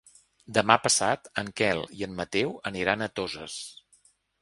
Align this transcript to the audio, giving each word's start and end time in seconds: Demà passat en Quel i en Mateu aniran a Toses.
Demà 0.57 0.77
passat 0.85 1.29
en 1.43 1.53
Quel 1.63 1.83
i 2.01 2.09
en 2.09 2.19
Mateu 2.23 2.59
aniran 2.73 3.07
a 3.07 3.13
Toses. 3.21 3.63